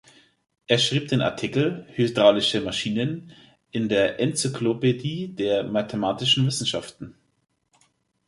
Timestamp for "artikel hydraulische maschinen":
1.21-3.33